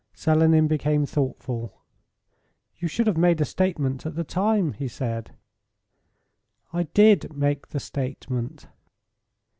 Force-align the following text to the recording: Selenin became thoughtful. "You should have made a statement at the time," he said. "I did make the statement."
Selenin 0.15 0.67
became 0.67 1.05
thoughtful. 1.05 1.83
"You 2.75 2.87
should 2.87 3.05
have 3.05 3.19
made 3.19 3.39
a 3.39 3.45
statement 3.45 4.03
at 4.03 4.15
the 4.15 4.23
time," 4.23 4.73
he 4.73 4.87
said. 4.87 5.35
"I 6.73 6.87
did 6.97 7.35
make 7.37 7.67
the 7.67 7.79
statement." 7.79 8.65